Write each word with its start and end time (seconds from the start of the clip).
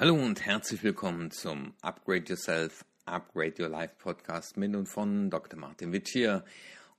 Hallo 0.00 0.14
und 0.14 0.46
herzlich 0.46 0.84
willkommen 0.84 1.32
zum 1.32 1.74
Upgrade 1.82 2.22
Yourself, 2.28 2.84
Upgrade 3.04 3.60
Your 3.60 3.68
Life 3.68 3.96
Podcast 3.98 4.56
mit 4.56 4.76
und 4.76 4.86
von 4.86 5.28
Dr. 5.28 5.58
Martin 5.58 5.92
Witsch 5.92 6.12
hier. 6.12 6.44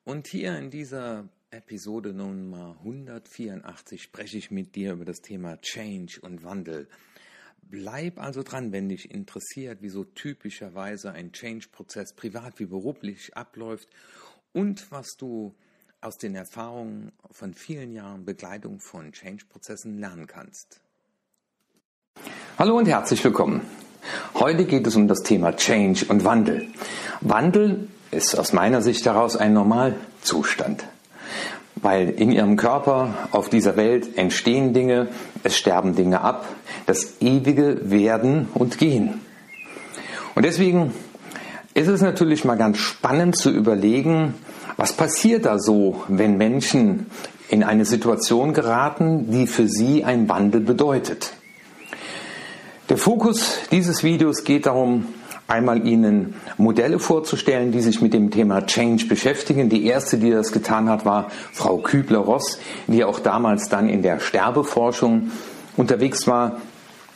Und 0.03 0.27
hier 0.27 0.57
in 0.57 0.69
dieser 0.69 1.29
Episode 1.49 2.11
Nummer 2.11 2.75
184 2.79 4.01
spreche 4.03 4.37
ich 4.37 4.51
mit 4.51 4.75
dir 4.75 4.91
über 4.91 5.05
das 5.05 5.21
Thema 5.21 5.61
Change 5.61 6.19
und 6.19 6.43
Wandel. 6.43 6.89
Bleib 7.61 8.19
also 8.19 8.43
dran, 8.43 8.73
wenn 8.73 8.89
dich 8.89 9.09
interessiert, 9.09 9.81
wie 9.81 9.87
so 9.87 10.03
typischerweise 10.03 11.13
ein 11.13 11.31
Change-Prozess 11.31 12.13
privat 12.13 12.59
wie 12.59 12.65
beruflich 12.65 13.33
abläuft 13.37 13.87
und 14.51 14.91
was 14.91 15.15
du 15.17 15.55
aus 16.01 16.17
den 16.17 16.35
Erfahrungen 16.35 17.13
von 17.31 17.53
vielen 17.53 17.93
Jahren 17.93 18.25
Begleitung 18.25 18.81
von 18.81 19.13
Change-Prozessen 19.13 19.99
lernen 19.99 20.27
kannst. 20.27 20.81
Hallo 22.59 22.77
und 22.77 22.89
herzlich 22.89 23.23
willkommen. 23.23 23.61
Heute 24.33 24.65
geht 24.65 24.85
es 24.85 24.97
um 24.97 25.07
das 25.07 25.23
Thema 25.23 25.55
Change 25.55 26.07
und 26.09 26.25
Wandel. 26.25 26.67
Wandel 27.21 27.87
ist 28.11 28.37
aus 28.37 28.51
meiner 28.51 28.81
Sicht 28.81 29.05
heraus 29.05 29.37
ein 29.37 29.53
Normalzustand, 29.53 30.83
weil 31.77 32.09
in 32.09 32.33
ihrem 32.33 32.57
Körper 32.57 33.13
auf 33.31 33.47
dieser 33.47 33.77
Welt 33.77 34.17
entstehen 34.17 34.73
Dinge, 34.73 35.07
es 35.41 35.55
sterben 35.55 35.95
Dinge 35.95 36.19
ab, 36.19 36.49
das 36.85 37.21
ewige 37.21 37.89
Werden 37.91 38.49
und 38.53 38.77
Gehen. 38.77 39.21
Und 40.35 40.43
deswegen 40.43 40.91
ist 41.75 41.87
es 41.87 42.01
natürlich 42.01 42.43
mal 42.43 42.57
ganz 42.57 42.79
spannend 42.79 43.37
zu 43.37 43.51
überlegen, 43.51 44.33
was 44.75 44.91
passiert 44.91 45.45
da 45.45 45.59
so, 45.59 46.03
wenn 46.09 46.35
Menschen 46.35 47.05
in 47.47 47.63
eine 47.63 47.85
Situation 47.85 48.51
geraten, 48.51 49.31
die 49.31 49.47
für 49.47 49.69
sie 49.69 50.03
ein 50.03 50.27
Wandel 50.27 50.59
bedeutet. 50.59 51.38
Der 52.89 52.97
Fokus 52.97 53.59
dieses 53.71 54.03
Videos 54.03 54.43
geht 54.43 54.65
darum, 54.65 55.05
einmal 55.47 55.85
Ihnen 55.85 56.33
Modelle 56.57 56.97
vorzustellen, 56.97 57.71
die 57.71 57.81
sich 57.81 58.01
mit 58.01 58.15
dem 58.15 58.31
Thema 58.31 58.65
Change 58.65 59.05
beschäftigen. 59.05 59.69
Die 59.69 59.85
erste, 59.85 60.17
die 60.17 60.31
das 60.31 60.51
getan 60.51 60.89
hat, 60.89 61.05
war 61.05 61.29
Frau 61.53 61.77
Kübler-Ross, 61.77 62.57
die 62.87 63.03
auch 63.03 63.19
damals 63.19 63.69
dann 63.69 63.89
in 63.89 64.01
der 64.01 64.19
Sterbeforschung 64.19 65.29
unterwegs 65.77 66.25
war 66.25 66.61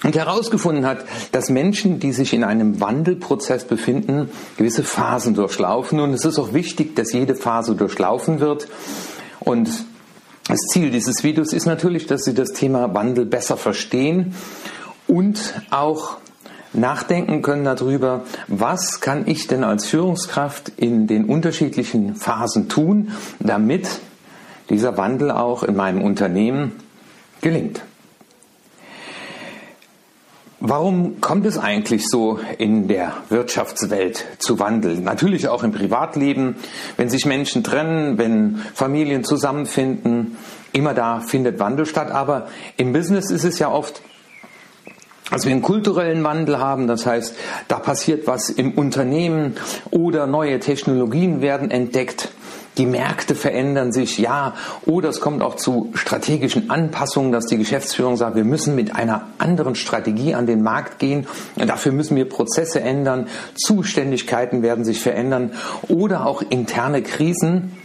und 0.03 0.16
herausgefunden 0.16 0.85
hat, 0.85 1.05
dass 1.31 1.49
Menschen, 1.49 1.99
die 1.99 2.13
sich 2.13 2.35
in 2.35 2.44
einem 2.44 2.79
Wandelprozess 2.79 3.66
befinden, 3.66 4.29
gewisse 4.57 4.83
Phasen 4.83 5.33
durchlaufen. 5.33 5.99
Und 5.99 6.13
es 6.13 6.23
ist 6.23 6.38
auch 6.38 6.53
wichtig, 6.53 6.95
dass 6.95 7.13
jede 7.13 7.33
Phase 7.33 7.73
durchlaufen 7.73 8.39
wird. 8.39 8.67
Und 9.39 9.71
das 10.47 10.59
Ziel 10.71 10.91
dieses 10.91 11.23
Videos 11.23 11.51
ist 11.51 11.66
natürlich, 11.66 12.05
dass 12.05 12.25
Sie 12.25 12.35
das 12.35 12.51
Thema 12.51 12.94
Wandel 12.94 13.25
besser 13.25 13.57
verstehen 13.57 14.35
und 15.14 15.53
auch 15.69 16.17
nachdenken 16.73 17.44
können 17.44 17.66
darüber, 17.66 18.22
was 18.47 19.00
kann 19.00 19.28
ich 19.28 19.45
denn 19.45 19.64
als 19.64 19.86
Führungskraft 19.86 20.69
in 20.75 21.06
den 21.06 21.25
unterschiedlichen 21.25 22.16
Phasen 22.16 22.67
tun, 22.67 23.11
damit 23.39 23.88
dieser 24.72 24.97
Wandel 24.97 25.30
auch 25.30 25.61
in 25.61 25.75
meinem 25.75 26.02
Unternehmen 26.02 26.72
gelingt. 27.41 27.81
Warum 30.59 31.22
kommt 31.22 31.45
es 31.45 31.59
eigentlich 31.59 32.08
so 32.08 32.39
in 32.58 32.88
der 32.88 33.14
Wirtschaftswelt 33.30 34.25
zu 34.39 34.58
Wandel? 34.59 34.97
Natürlich 34.97 35.50
auch 35.50 35.61
im 35.61 35.73
Privatleben, 35.73 36.56
wenn 36.97 37.09
sich 37.09 37.25
Menschen 37.25 37.64
trennen, 37.64 38.17
wenn 38.17 38.56
Familien 38.73 39.23
zusammenfinden, 39.23 40.38
immer 40.72 40.95
da 40.95 41.19
findet 41.19 41.59
Wandel 41.59 41.86
statt. 41.86 42.09
Aber 42.09 42.47
im 42.78 42.94
Business 42.94 43.29
ist 43.29 43.44
es 43.44 43.59
ja 43.59 43.69
oft, 43.69 44.02
dass 45.33 45.45
wir 45.45 45.51
einen 45.51 45.63
kulturellen 45.63 46.23
Wandel 46.23 46.59
haben, 46.59 46.85
das 46.88 47.07
heißt, 47.07 47.35
da 47.67 47.79
passiert 47.79 48.27
was 48.27 48.51
im 48.51 48.73
Unternehmen 48.73 49.55
oder 49.89 50.27
neue 50.27 50.59
Technologien 50.59 51.41
werden 51.41 51.71
entdeckt 51.71 52.29
die 52.77 52.85
Märkte 52.88 53.35
verändern 53.35 53.91
sich, 53.91 54.17
ja, 54.17 54.55
oder 54.88 55.09
es 55.09 55.22
kommt 55.22 55.43
auch 55.43 55.55
zu 55.55 55.91
strategischen 55.93 56.72
Anpassungen, 56.72 57.31
dass 57.31 57.45
die 57.45 57.57
Geschäftsführung 57.57 58.17
sagt, 58.17 58.35
wir 58.35 58.45
müssen 58.45 58.73
mit 58.73 58.95
einer 58.95 59.27
anderen 59.38 59.75
Strategie 59.75 60.33
an 60.33 60.47
den 60.47 60.63
Markt 60.63 60.97
gehen, 60.97 61.27
dafür 61.55 61.91
müssen 61.91 62.16
wir 62.16 62.27
Prozesse 62.27 62.81
ändern, 62.81 63.27
Zuständigkeiten 63.53 64.63
werden 64.63 64.85
sich 64.85 65.01
verändern 65.01 65.51
oder 65.88 66.25
auch 66.25 66.41
interne 66.41 67.03
Krisen 67.03 67.77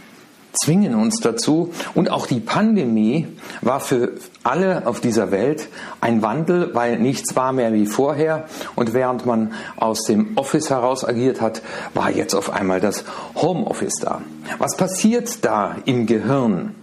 zwingen 0.53 0.95
uns 0.95 1.19
dazu. 1.19 1.71
Und 1.93 2.09
auch 2.11 2.27
die 2.27 2.39
Pandemie 2.39 3.27
war 3.61 3.79
für 3.79 4.13
alle 4.43 4.87
auf 4.87 4.99
dieser 4.99 5.31
Welt 5.31 5.67
ein 6.01 6.21
Wandel, 6.21 6.73
weil 6.73 6.99
nichts 6.99 7.35
war 7.35 7.53
mehr 7.53 7.73
wie 7.73 7.85
vorher. 7.85 8.45
Und 8.75 8.93
während 8.93 9.25
man 9.25 9.53
aus 9.77 10.03
dem 10.03 10.37
Office 10.37 10.69
heraus 10.69 11.05
agiert 11.05 11.41
hat, 11.41 11.61
war 11.93 12.11
jetzt 12.11 12.33
auf 12.33 12.51
einmal 12.51 12.79
das 12.79 13.03
Homeoffice 13.35 13.95
da. 14.01 14.21
Was 14.57 14.77
passiert 14.77 15.43
da 15.43 15.75
im 15.85 16.05
Gehirn? 16.05 16.75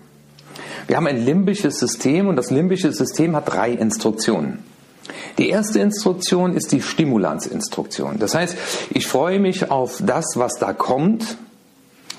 Wir 0.86 0.96
haben 0.96 1.06
ein 1.06 1.24
limbisches 1.24 1.78
System 1.78 2.28
und 2.28 2.36
das 2.36 2.50
limbische 2.50 2.92
System 2.92 3.34
hat 3.34 3.52
drei 3.52 3.72
Instruktionen. 3.72 4.62
Die 5.38 5.48
erste 5.50 5.80
Instruktion 5.80 6.54
ist 6.54 6.72
die 6.72 6.80
Stimulanzinstruktion. 6.80 8.18
Das 8.18 8.34
heißt, 8.34 8.56
ich 8.90 9.06
freue 9.06 9.38
mich 9.38 9.70
auf 9.70 10.00
das, 10.04 10.24
was 10.36 10.54
da 10.58 10.72
kommt 10.72 11.36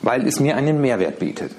weil 0.02 0.28
es 0.28 0.40
mir 0.40 0.56
einen 0.56 0.82
Mehrwert 0.82 1.20
bietet. 1.20 1.52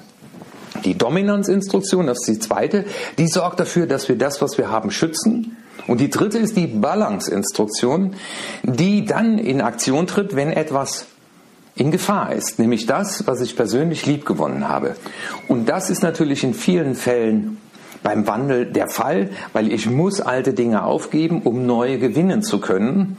Die 0.85 0.97
Dominanzinstruktion, 0.97 2.07
das 2.07 2.19
ist 2.19 2.27
die 2.27 2.39
zweite, 2.39 2.85
die 3.17 3.27
sorgt 3.27 3.59
dafür, 3.59 3.85
dass 3.85 4.07
wir 4.07 4.17
das, 4.17 4.41
was 4.41 4.57
wir 4.57 4.69
haben, 4.69 4.91
schützen. 4.91 5.57
Und 5.87 5.99
die 5.99 6.09
dritte 6.09 6.37
ist 6.37 6.55
die 6.55 6.67
Balance-Instruktion, 6.67 8.15
die 8.63 9.05
dann 9.05 9.37
in 9.39 9.61
Aktion 9.61 10.07
tritt, 10.07 10.35
wenn 10.35 10.51
etwas 10.51 11.07
in 11.75 11.91
Gefahr 11.91 12.33
ist, 12.33 12.59
nämlich 12.59 12.85
das, 12.85 13.25
was 13.25 13.41
ich 13.41 13.55
persönlich 13.55 14.05
liebgewonnen 14.05 14.67
habe. 14.67 14.95
Und 15.47 15.67
das 15.69 15.89
ist 15.89 16.03
natürlich 16.03 16.43
in 16.43 16.53
vielen 16.53 16.93
Fällen 16.95 17.57
beim 18.03 18.27
Wandel 18.27 18.65
der 18.65 18.89
Fall, 18.89 19.29
weil 19.53 19.71
ich 19.71 19.89
muss 19.89 20.21
alte 20.21 20.53
Dinge 20.53 20.83
aufgeben, 20.83 21.41
um 21.43 21.65
neue 21.65 21.97
gewinnen 21.97 22.43
zu 22.43 22.59
können. 22.59 23.17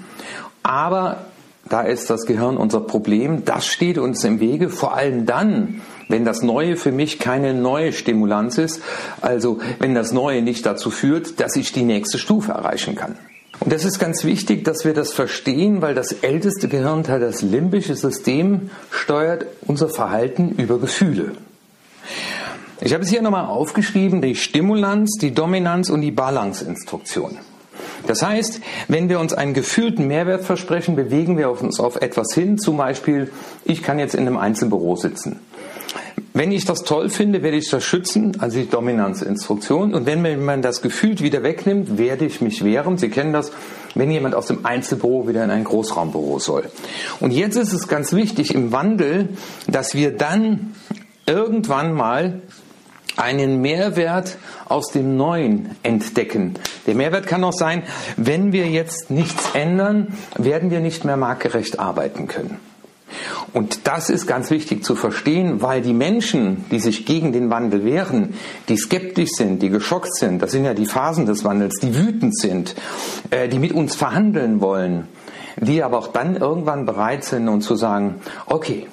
Aber 0.62 1.26
da 1.70 1.82
ist 1.82 2.10
das 2.10 2.26
Gehirn 2.26 2.56
unser 2.56 2.81
Problem. 2.81 3.44
Das 3.44 3.64
steht 3.64 3.97
uns 3.97 4.25
im 4.25 4.41
Wege, 4.41 4.69
vor 4.69 4.97
allem 4.97 5.25
dann, 5.25 5.81
wenn 6.08 6.25
das 6.25 6.42
Neue 6.42 6.76
für 6.76 6.91
mich 6.91 7.20
keine 7.20 7.54
neue 7.54 7.92
Stimulanz 7.92 8.58
ist, 8.58 8.82
also 9.20 9.60
wenn 9.78 9.94
das 9.94 10.12
Neue 10.12 10.42
nicht 10.42 10.66
dazu 10.66 10.91
führt, 10.91 11.41
dass 11.41 11.54
ich 11.54 11.72
die 11.72 11.84
nächste 11.84 12.19
Stufe 12.19 12.53
erreichen 12.53 12.97
kann. 12.97 13.16
Und 13.60 13.72
das 13.72 13.84
ist 13.84 14.00
ganz 14.00 14.25
wichtig, 14.25 14.64
dass 14.64 14.84
wir 14.84 14.94
das 14.94 15.12
verstehen, 15.12 15.80
weil 15.80 15.94
das 15.94 16.12
älteste 16.12 16.66
Gehirnteil, 16.66 17.20
das 17.20 17.41
limbische 17.41 17.94
System, 17.94 18.70
steuert 18.91 19.47
unser 19.66 19.88
Verhalten 19.88 20.54
über 20.56 20.78
Gefühle. 20.78 21.32
Ich 22.80 22.94
habe 22.94 23.04
es 23.04 23.10
hier 23.10 23.22
nochmal 23.22 23.44
aufgeschrieben, 23.44 24.22
die 24.22 24.34
Stimulanz, 24.34 25.19
die 25.20 25.32
Dominanz 25.32 25.91
und 25.91 26.00
die 26.00 26.10
Balance-Instruktion. 26.10 27.38
Das 28.06 28.22
heißt, 28.22 28.61
wenn 28.88 29.09
wir 29.09 29.21
uns 29.21 29.33
einen 29.33 29.55
gefühlten 29.55 30.06
Mehrwert 30.06 30.44
versprechen, 30.44 30.97
bewegen 30.97 31.38
wir 31.38 31.50
uns 31.50 31.81
auf 31.81 31.97
etwas 31.97 32.34
hin. 32.34 32.59
Zum 32.59 32.77
Beispiel, 32.77 33.31
ich 33.65 33.83
kann 33.83 33.99
jetzt 33.99 34.15
in 34.15 34.27
einem 34.27 34.37
Einzelbüro 34.37 34.97
sitzen. 34.97 35.41
Wenn 36.33 36.53
ich 36.53 36.65
das 36.65 36.84
toll 36.84 37.10
finde, 37.10 37.43
werde 37.43 37.56
ich 37.56 37.69
das 37.69 37.83
schützen, 37.83 38.37
also 38.41 38.59
die 38.59 38.69
Dominanzinstruktion. 38.69 39.94
Und 39.94 40.06
wenn 40.06 40.44
man 40.44 40.62
das 40.62 40.81
gefühlt 40.81 41.22
wieder 41.22 41.43
wegnimmt, 41.43 41.99
werde 41.99 42.25
ich 42.25 42.41
mich 42.41 42.62
wehren. 42.65 42.99
Sie 42.99 43.09
kennen 43.09 43.33
das, 43.33 43.50
wenn 43.97 44.12
jemand 44.12 44.37
aus 44.37 44.47
dem 44.47 44.65
Einzelbüro 44.65 45.27
wieder 45.27 45.43
in 45.43 45.50
ein 45.50 45.65
Großraumbüro 45.65 46.39
soll. 46.39 46.71
Und 47.19 47.33
jetzt 47.33 47.56
ist 47.56 47.72
es 47.72 47.89
ganz 47.89 48.12
wichtig 48.12 48.55
im 48.55 48.71
Wandel, 48.71 49.30
dass 49.66 49.95
wir 49.95 50.16
dann 50.16 50.74
irgendwann 51.27 51.95
mal 51.95 52.42
einen 53.16 53.60
Mehrwert 53.60 54.39
aus 54.68 54.89
dem 54.89 55.16
Neuen 55.16 55.77
entdecken. 55.83 56.54
Der 56.86 56.95
Mehrwert 56.95 57.27
kann 57.27 57.45
auch 57.45 57.53
sein, 57.53 57.83
wenn 58.16 58.53
wir 58.53 58.66
jetzt 58.68 59.10
nichts 59.10 59.51
ändern, 59.54 60.16
werden 60.36 60.71
wir 60.71 60.80
nicht 60.80 61.04
mehr 61.04 61.16
marktgerecht 61.16 61.78
arbeiten 61.78 62.28
können. 62.28 62.59
Und 63.53 63.86
das 63.89 64.10
ist 64.10 64.27
ganz 64.27 64.51
wichtig 64.51 64.84
zu 64.84 64.95
verstehen, 64.95 65.62
weil 65.62 65.83
die 65.83 65.92
Menschen, 65.92 66.65
die 66.71 66.78
sich 66.78 67.07
gegen 67.07 67.33
den 67.33 67.51
Wandel 67.51 67.84
wehren, 67.84 68.34
die 68.68 68.77
skeptisch 68.77 69.30
sind, 69.33 69.60
die 69.62 69.68
geschockt 69.68 70.15
sind, 70.15 70.41
das 70.41 70.53
sind 70.53 70.65
ja 70.65 70.74
die 70.74 70.86
Phasen 70.86 71.27
des 71.27 71.45
Wandels, 71.45 71.80
die 71.83 71.97
wütend 71.97 72.36
sind, 72.39 72.77
äh, 73.30 73.48
die 73.48 73.59
mit 73.59 73.72
uns 73.72 73.97
verhandeln 73.97 74.60
wollen, 74.60 75.09
die 75.57 75.83
aber 75.83 75.98
auch 75.98 76.09
dann 76.09 76.36
irgendwann 76.36 76.86
bereit 76.86 77.24
sind 77.24 77.48
und 77.48 77.62
zu 77.62 77.74
sagen, 77.74 78.21
okay, 78.47 78.86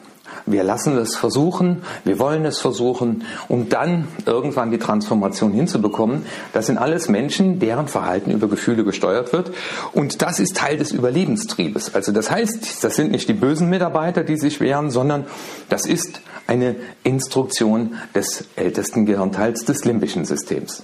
wir 0.48 0.64
lassen 0.64 0.98
es 0.98 1.16
versuchen, 1.16 1.84
wir 2.04 2.20
wollen 2.20 2.46
es 2.46 2.60
versuchen, 2.60 3.24
um 3.48 3.70
dann 3.70 4.08
irgendwann 4.26 4.72
die 4.72 4.80
Transformation 4.80 5.52
hinzubekommen. 5.52 6.26
Das 6.54 6.66
sind 6.66 6.78
alles 6.78 7.10
Menschen, 7.10 7.60
deren 7.60 7.88
Verhalten 7.88 8.32
über 8.32 8.48
Gefühle 8.48 8.84
gesteuert 8.84 9.34
wird. 9.34 9.52
Und 9.94 10.22
das 10.22 10.40
ist 10.40 10.58
Teil 10.58 10.78
des 10.78 10.92
Überlebenstriebes. 10.92 11.94
Also 11.94 12.12
das 12.12 12.32
heißt, 12.32 12.84
das 12.84 12.96
sind 12.96 13.12
nicht 13.12 13.30
die 13.30 13.34
bösen 13.34 13.70
Mitarbeiter, 13.70 14.24
die 14.24 14.38
sich 14.38 14.60
wehren, 14.60 14.90
sondern 14.90 15.26
das 15.70 15.86
ist 15.86 16.22
eine 16.48 16.76
Instruktion 17.04 17.96
des 18.16 18.46
ältesten 18.56 19.06
Gehirnteils 19.06 19.66
des 19.66 19.84
limbischen 19.84 20.26
Systems. 20.26 20.84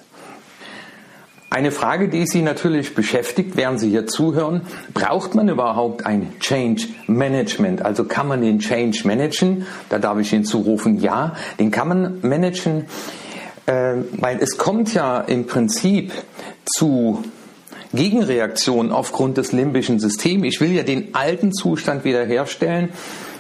Eine 1.54 1.72
Frage, 1.72 2.10
die 2.10 2.26
Sie 2.26 2.42
natürlich 2.42 2.96
beschäftigt, 2.96 3.56
während 3.56 3.80
Sie 3.80 3.92
hier 3.92 4.08
zuhören, 4.08 4.62
braucht 4.96 5.36
man 5.36 5.50
überhaupt 5.50 6.04
ein 6.04 6.34
Change 6.40 6.88
Management? 7.06 7.84
Also 7.84 8.06
kann 8.06 8.28
man 8.28 8.42
den 8.42 8.58
Change 8.58 9.02
managen? 9.04 9.68
Da 9.90 10.00
darf 10.00 10.18
ich 10.18 10.32
hinzurufen, 10.32 11.00
ja, 11.00 11.36
den 11.60 11.70
kann 11.70 11.90
man 11.90 12.18
managen, 12.24 12.86
äh, 13.68 13.98
weil 14.14 14.40
es 14.42 14.58
kommt 14.58 14.96
ja 14.96 15.20
im 15.22 15.46
Prinzip 15.46 16.12
zu 16.66 17.24
Gegenreaktionen 17.94 18.92
aufgrund 18.92 19.38
des 19.38 19.52
limbischen 19.52 20.00
Systems. 20.00 20.48
Ich 20.48 20.60
will 20.60 20.72
ja 20.72 20.82
den 20.82 21.14
alten 21.14 21.54
Zustand 21.54 22.04
wiederherstellen. 22.04 22.90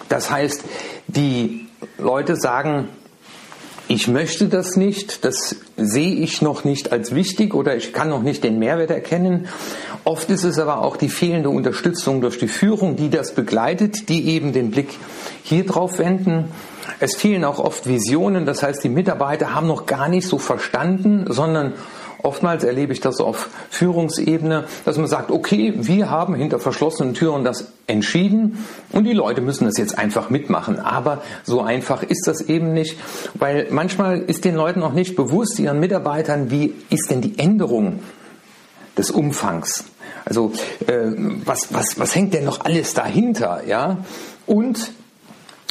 Das 0.09 0.30
heißt, 0.30 0.63
die 1.07 1.68
Leute 1.98 2.36
sagen, 2.36 2.89
ich 3.94 4.07
möchte 4.07 4.48
das 4.48 4.75
nicht, 4.75 5.24
das 5.24 5.56
sehe 5.78 6.16
ich 6.16 6.42
noch 6.42 6.63
nicht 6.63 6.92
als 6.92 7.13
wichtig 7.13 7.54
oder 7.54 7.75
ich 7.75 7.94
kann 7.94 8.10
noch 8.10 8.24
nicht 8.24 8.44
den 8.44 8.57
Mehrwert 8.57 8.90
erkennen. 8.90 9.48
Oft 10.04 10.31
ist 10.31 10.44
es 10.44 10.57
aber 10.57 10.81
auch 10.81 10.98
die 10.98 11.10
fehlende 11.10 11.51
Unterstützung 11.51 12.19
durch 12.19 12.40
die 12.40 12.48
Führung, 12.48 12.95
die 12.95 13.12
das 13.12 13.36
begleitet, 13.36 14.10
die 14.10 14.30
eben 14.30 14.51
den 14.51 14.72
Blick 14.72 14.98
hier 15.44 15.63
drauf 15.63 16.00
wenden. 16.00 16.45
Es 17.00 17.16
fehlen 17.16 17.45
auch 17.45 17.60
oft 17.60 17.86
Visionen, 17.88 18.48
das 18.48 18.63
heißt, 18.63 18.84
die 18.84 18.90
Mitarbeiter 18.90 19.54
haben 19.54 19.68
noch 19.68 19.86
gar 19.86 20.10
nicht 20.10 20.28
so 20.28 20.40
verstanden, 20.40 21.25
sondern 21.30 21.74
Oftmals 22.24 22.64
erlebe 22.64 22.94
ich 22.94 23.02
das 23.02 23.20
auf 23.20 23.50
Führungsebene, 23.70 24.64
dass 24.86 24.98
man 24.98 25.08
sagt, 25.08 25.30
okay, 25.30 25.74
wir 25.75 26.10
haben 26.10 26.36
hinter 26.36 26.58
verschlossenen 26.58 27.14
Türen 27.14 27.44
das 27.44 27.74
entschieden 27.86 28.66
und 28.94 29.04
die 29.04 29.12
Leute 29.12 29.42
müssen 29.42 29.66
das 29.66 29.78
jetzt 29.78 29.98
einfach 29.98 30.30
mitmachen. 30.30 30.80
Aber 30.80 31.22
so 31.44 31.62
einfach 31.62 32.02
ist 32.02 32.25
das 32.25 32.42
eben 32.42 32.74
nicht, 32.74 32.98
weil 33.34 33.68
manchmal 33.72 34.22
ist 34.22 34.46
den 34.46 34.56
Leuten 34.56 34.80
noch 34.80 34.94
nicht 34.94 35.18
bewusst, 35.18 35.60
ihren 35.60 35.81
Mitarbeitern, 35.81 36.50
wie 36.50 36.74
ist 36.90 37.12
denn 37.12 37.20
die 37.20 37.38
Änderung 37.38 38.00
des 38.98 39.12
Umfangs? 39.12 39.84
Also 40.24 40.54
äh, 40.88 41.12
was, 41.44 41.74
was, 41.74 42.00
was 42.00 42.16
hängt 42.16 42.34
denn 42.34 42.46
noch 42.46 42.64
alles 42.64 42.94
dahinter? 42.94 43.64
Ja? 43.68 43.98
Und 44.46 44.94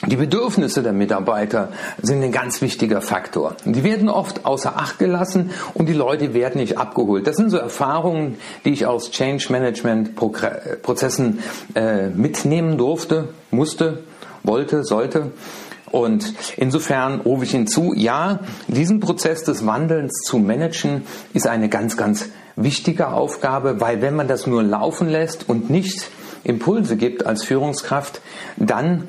die 0.04 0.16
Bedürfnisse 0.16 0.82
der 0.82 0.92
Mitarbeiter 0.92 1.68
sind 2.02 2.24
ein 2.24 2.32
ganz 2.32 2.60
wichtiger 2.60 3.00
Faktor. 3.00 3.54
Die 3.64 3.84
werden 3.84 4.08
oft 4.08 4.44
außer 4.44 4.76
Acht 4.76 4.98
gelassen 4.98 5.50
und 5.74 5.88
die 5.88 5.92
Leute 5.92 6.34
werden 6.34 6.60
nicht 6.60 6.76
abgeholt. 6.76 7.28
Das 7.28 7.36
sind 7.36 7.50
so 7.50 7.56
Erfahrungen, 7.56 8.38
die 8.64 8.70
ich 8.70 8.84
aus 8.84 9.12
Change 9.12 9.52
Management 9.52 10.16
Prozessen 10.16 11.38
äh, 11.76 12.08
mitnehmen 12.08 12.78
durfte, 12.78 13.28
musste, 13.52 14.02
wollte, 14.42 14.82
sollte. 14.82 15.30
Und 15.92 16.34
insofern 16.56 17.20
rufe 17.20 17.44
ich 17.44 17.52
hinzu, 17.52 17.92
ja, 17.94 18.40
diesen 18.66 18.98
Prozess 18.98 19.44
des 19.44 19.66
Wandelns 19.66 20.22
zu 20.24 20.38
managen 20.38 21.02
ist 21.32 21.46
eine 21.46 21.68
ganz, 21.68 21.96
ganz 21.96 22.30
wichtige 22.56 23.08
Aufgabe, 23.08 23.80
weil 23.80 24.02
wenn 24.02 24.16
man 24.16 24.26
das 24.26 24.48
nur 24.48 24.64
laufen 24.64 25.08
lässt 25.08 25.48
und 25.48 25.70
nicht 25.70 26.10
Impulse 26.44 26.96
gibt 26.96 27.24
als 27.24 27.44
Führungskraft, 27.44 28.20
dann 28.56 29.04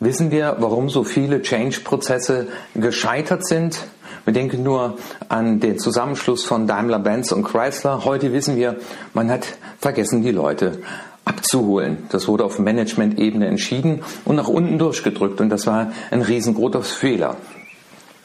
wissen 0.00 0.30
wir, 0.30 0.56
warum 0.58 0.88
so 0.88 1.04
viele 1.04 1.42
Change-Prozesse 1.42 2.48
gescheitert 2.74 3.46
sind. 3.46 3.78
Wir 4.24 4.32
denken 4.32 4.62
nur 4.62 4.98
an 5.28 5.60
den 5.60 5.78
Zusammenschluss 5.78 6.44
von 6.44 6.66
Daimler, 6.66 6.98
Benz 6.98 7.32
und 7.32 7.44
Chrysler. 7.44 8.04
Heute 8.04 8.32
wissen 8.32 8.56
wir, 8.56 8.76
man 9.14 9.30
hat 9.30 9.46
vergessen, 9.78 10.22
die 10.22 10.32
Leute 10.32 10.80
abzuholen. 11.24 11.98
Das 12.10 12.28
wurde 12.28 12.44
auf 12.44 12.58
Management-Ebene 12.58 13.46
entschieden 13.46 14.02
und 14.24 14.36
nach 14.36 14.48
unten 14.48 14.78
durchgedrückt. 14.78 15.40
Und 15.40 15.50
das 15.50 15.66
war 15.66 15.92
ein 16.10 16.22
riesengroßer 16.22 16.82
Fehler. 16.82 17.36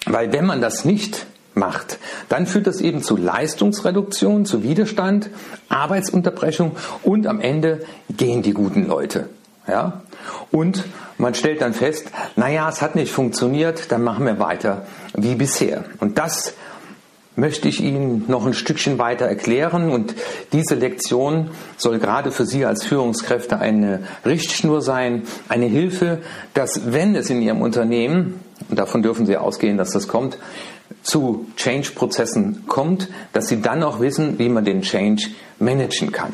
Weil 0.06 0.34
wenn 0.34 0.46
man 0.46 0.62
das 0.62 0.86
nicht 0.86 1.28
macht, 1.54 2.00
dann 2.30 2.48
führt 2.48 2.68
das 2.68 2.82
eben 2.82 3.04
zu 3.04 3.18
Leistungsreduktion, 3.18 4.46
zu 4.46 4.64
Widerstand, 4.64 5.30
Arbeitsunterbrechung 5.70 6.72
und 7.04 7.28
am 7.28 7.40
Ende 7.40 7.82
gehen 8.16 8.42
die 8.42 8.54
guten 8.54 8.88
Leute. 8.88 9.30
Ja? 9.68 10.02
Und 10.52 10.86
man 11.18 11.36
stellt 11.36 11.62
dann 11.62 11.74
fest, 11.74 12.12
naja, 12.36 12.68
es 12.70 12.82
hat 12.82 12.96
nicht 12.96 13.12
funktioniert, 13.12 13.92
dann 13.92 14.04
machen 14.04 14.26
wir 14.26 14.40
weiter 14.40 14.86
wie 15.14 15.36
bisher. 15.36 15.86
Und 16.00 16.18
das 16.18 16.54
möchte 17.36 17.68
ich 17.68 17.82
Ihnen 17.82 18.26
noch 18.28 18.46
ein 18.46 18.54
Stückchen 18.54 18.98
weiter 18.98 19.26
erklären. 19.26 19.92
Und 19.92 20.16
diese 20.52 20.76
Lektion 20.76 21.52
soll 21.78 22.00
gerade 22.00 22.32
für 22.32 22.46
Sie 22.46 22.66
als 22.66 22.84
Führungskräfte 22.84 23.60
eine 23.60 24.02
Richtschnur 24.26 24.82
sein, 24.82 25.24
eine 25.48 25.66
Hilfe, 25.66 26.20
dass 26.54 26.92
wenn 26.92 27.16
es 27.16 27.30
in 27.30 27.42
Ihrem 27.42 27.62
Unternehmen, 27.62 28.40
und 28.70 28.78
davon 28.78 29.02
dürfen 29.02 29.26
Sie 29.26 29.38
ausgehen, 29.38 29.78
dass 29.78 29.92
das 29.92 30.08
kommt, 30.08 30.38
zu 31.04 31.48
Change-Prozessen 31.56 32.66
kommt, 32.68 33.08
dass 33.34 33.48
Sie 33.48 33.62
dann 33.62 33.82
auch 33.84 34.00
wissen, 34.00 34.38
wie 34.38 34.50
man 34.50 34.66
den 34.66 34.82
Change 34.82 35.30
managen 35.58 36.12
kann. 36.12 36.34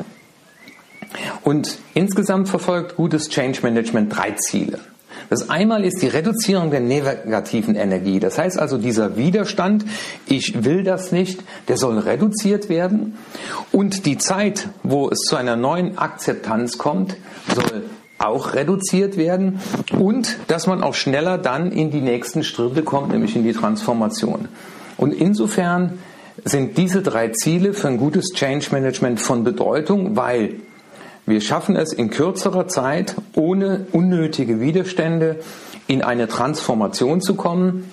Und 1.42 1.78
insgesamt 1.94 2.48
verfolgt 2.48 2.96
gutes 2.96 3.28
Change 3.28 3.60
Management 3.62 4.14
drei 4.14 4.32
Ziele. 4.32 4.78
Das 5.30 5.50
einmal 5.50 5.84
ist 5.84 6.00
die 6.00 6.08
Reduzierung 6.08 6.70
der 6.70 6.80
negativen 6.80 7.74
Energie. 7.74 8.18
Das 8.18 8.38
heißt 8.38 8.58
also, 8.58 8.78
dieser 8.78 9.16
Widerstand, 9.16 9.84
ich 10.26 10.64
will 10.64 10.84
das 10.84 11.12
nicht, 11.12 11.40
der 11.68 11.76
soll 11.76 11.98
reduziert 11.98 12.68
werden. 12.68 13.18
Und 13.72 14.06
die 14.06 14.16
Zeit, 14.16 14.68
wo 14.82 15.10
es 15.10 15.18
zu 15.20 15.36
einer 15.36 15.56
neuen 15.56 15.98
Akzeptanz 15.98 16.78
kommt, 16.78 17.16
soll 17.54 17.84
auch 18.18 18.54
reduziert 18.54 19.16
werden. 19.16 19.60
Und 19.98 20.38
dass 20.48 20.66
man 20.66 20.82
auch 20.82 20.94
schneller 20.94 21.36
dann 21.36 21.72
in 21.72 21.90
die 21.90 22.00
nächsten 22.00 22.42
Schritte 22.42 22.82
kommt, 22.82 23.10
nämlich 23.10 23.36
in 23.36 23.44
die 23.44 23.52
Transformation. 23.52 24.48
Und 24.96 25.12
insofern 25.12 25.98
sind 26.44 26.78
diese 26.78 27.02
drei 27.02 27.28
Ziele 27.28 27.74
für 27.74 27.88
ein 27.88 27.98
gutes 27.98 28.30
Change 28.34 28.68
Management 28.72 29.20
von 29.20 29.44
Bedeutung, 29.44 30.16
weil 30.16 30.56
wir 31.28 31.40
schaffen 31.40 31.76
es 31.76 31.92
in 31.92 32.10
kürzerer 32.10 32.68
Zeit, 32.68 33.14
ohne 33.34 33.86
unnötige 33.92 34.60
Widerstände, 34.60 35.40
in 35.86 36.02
eine 36.02 36.28
Transformation 36.28 37.20
zu 37.20 37.34
kommen, 37.34 37.92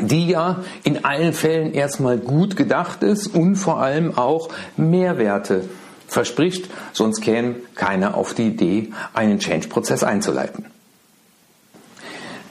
die 0.00 0.28
ja 0.28 0.62
in 0.84 1.04
allen 1.04 1.32
Fällen 1.32 1.72
erstmal 1.72 2.18
gut 2.18 2.56
gedacht 2.56 3.02
ist 3.02 3.34
und 3.34 3.56
vor 3.56 3.80
allem 3.80 4.16
auch 4.16 4.50
Mehrwerte 4.76 5.68
verspricht, 6.06 6.68
sonst 6.92 7.20
käme 7.20 7.56
keiner 7.74 8.16
auf 8.16 8.34
die 8.34 8.48
Idee, 8.48 8.92
einen 9.14 9.38
Change-Prozess 9.38 10.04
einzuleiten. 10.04 10.66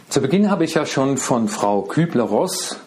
Zu 0.10 0.22
Beginn 0.22 0.50
habe 0.50 0.66
ich 0.66 0.74
ja 0.74 0.86
schon 0.86 1.18
von 1.18 1.48
Frau 1.48 1.82
Kübler-Ross 1.84 2.78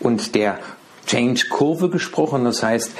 und 0.00 0.34
der 0.34 0.58
Change-Kurve 1.06 1.90
gesprochen. 1.90 2.44
Das 2.44 2.62
heißt, 2.62 2.92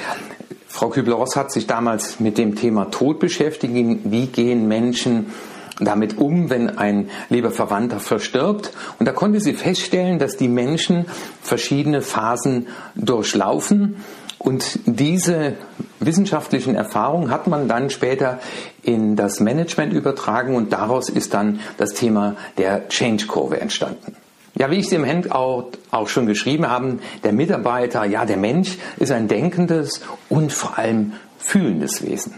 Frau 0.69 0.89
Kübler-Ross 0.89 1.35
hat 1.35 1.51
sich 1.51 1.67
damals 1.67 2.19
mit 2.19 2.37
dem 2.37 2.55
Thema 2.55 2.85
Tod 2.91 3.19
beschäftigt. 3.19 3.73
Wie 3.73 4.27
gehen 4.27 4.67
Menschen 4.67 5.33
damit 5.79 6.19
um, 6.19 6.49
wenn 6.49 6.77
ein 6.77 7.09
lieber 7.29 7.49
Verwandter 7.51 7.99
verstirbt? 7.99 8.71
Und 8.99 9.07
da 9.07 9.11
konnte 9.11 9.41
sie 9.41 9.53
feststellen, 9.53 10.19
dass 10.19 10.37
die 10.37 10.47
Menschen 10.47 11.05
verschiedene 11.41 12.01
Phasen 12.01 12.67
durchlaufen. 12.95 13.97
Und 14.37 14.79
diese 14.85 15.55
wissenschaftlichen 15.99 16.75
Erfahrungen 16.75 17.31
hat 17.31 17.47
man 17.47 17.67
dann 17.67 17.89
später 17.89 18.39
in 18.83 19.15
das 19.15 19.39
Management 19.39 19.91
übertragen 19.91 20.55
und 20.55 20.71
daraus 20.71 21.09
ist 21.09 21.33
dann 21.33 21.59
das 21.77 21.93
Thema 21.93 22.35
der 22.57 22.87
Change-Kurve 22.87 23.59
entstanden. 23.59 24.15
Ja, 24.59 24.69
wie 24.69 24.75
ich 24.75 24.87
es 24.87 24.91
im 24.91 25.05
Handout 25.05 25.71
auch 25.89 26.09
schon 26.09 26.25
geschrieben 26.25 26.69
habe, 26.69 26.99
der 27.23 27.31
Mitarbeiter, 27.31 28.03
ja, 28.03 28.25
der 28.25 28.35
Mensch 28.35 28.77
ist 28.97 29.09
ein 29.09 29.29
denkendes 29.29 30.01
und 30.27 30.51
vor 30.51 30.77
allem 30.77 31.13
fühlendes 31.37 32.05
Wesen. 32.05 32.33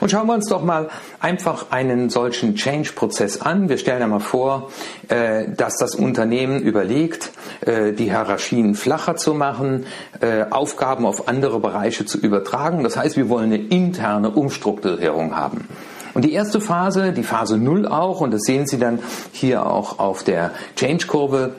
Und 0.00 0.10
schauen 0.10 0.26
wir 0.26 0.34
uns 0.34 0.48
doch 0.48 0.64
mal 0.64 0.88
einfach 1.20 1.70
einen 1.70 2.10
solchen 2.10 2.56
Change-Prozess 2.56 3.42
an. 3.42 3.68
Wir 3.68 3.78
stellen 3.78 4.02
einmal 4.02 4.18
vor, 4.18 4.72
äh, 5.06 5.44
dass 5.48 5.76
das 5.76 5.94
Unternehmen 5.94 6.60
überlegt, 6.60 7.30
äh, 7.60 7.92
die 7.92 8.06
Hierarchien 8.06 8.74
flacher 8.74 9.14
zu 9.14 9.32
machen, 9.32 9.86
äh, 10.20 10.46
Aufgaben 10.50 11.06
auf 11.06 11.28
andere 11.28 11.60
Bereiche 11.60 12.06
zu 12.06 12.18
übertragen. 12.18 12.82
Das 12.82 12.96
heißt, 12.96 13.16
wir 13.16 13.28
wollen 13.28 13.52
eine 13.52 13.62
interne 13.62 14.30
Umstrukturierung 14.30 15.36
haben. 15.36 15.68
Und 16.16 16.24
die 16.24 16.32
erste 16.32 16.62
Phase, 16.62 17.12
die 17.12 17.22
Phase 17.22 17.58
0 17.58 17.86
auch, 17.86 18.22
und 18.22 18.30
das 18.30 18.40
sehen 18.44 18.66
Sie 18.66 18.78
dann 18.78 19.00
hier 19.32 19.66
auch 19.66 19.98
auf 19.98 20.24
der 20.24 20.50
Change-Kurve, 20.74 21.52